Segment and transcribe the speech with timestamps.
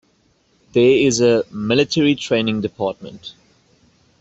[0.73, 3.35] There is a "military training department".